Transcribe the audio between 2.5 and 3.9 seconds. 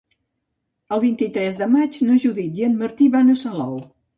i en Martí van a Salou.